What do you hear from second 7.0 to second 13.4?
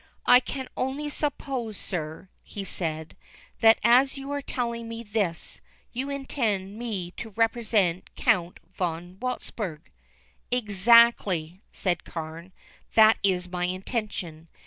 to represent Count Von Walzburg." "Exactly," said Carne. "That